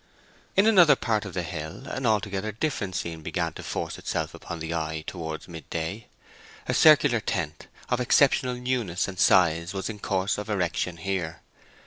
In 0.55 0.65
another 0.65 0.95
part 0.95 1.25
of 1.25 1.35
the 1.35 1.43
hill 1.43 1.85
an 1.85 2.07
altogether 2.07 2.51
different 2.51 2.95
scene 2.95 3.21
began 3.21 3.53
to 3.53 3.61
force 3.61 3.99
itself 3.99 4.33
upon 4.33 4.57
the 4.57 4.73
eye 4.73 5.03
towards 5.05 5.47
midday. 5.47 6.07
A 6.67 6.73
circular 6.73 7.19
tent, 7.19 7.67
of 7.87 7.99
exceptional 7.99 8.55
newness 8.55 9.07
and 9.07 9.19
size, 9.19 9.75
was 9.75 9.91
in 9.91 9.99
course 9.99 10.39
of 10.39 10.49
erection 10.49 10.97
here. 10.97 11.41